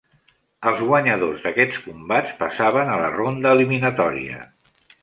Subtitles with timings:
[0.69, 4.47] Els guanyadors d'aquests combats passaven a la ronda eliminatòria.